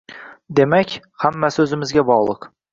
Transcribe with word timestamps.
Demak, 0.59 0.95
hammasi 1.27 1.63
o'zimizga 1.67 2.09
bog'liq 2.13 2.53